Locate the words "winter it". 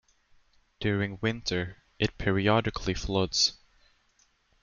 1.21-2.17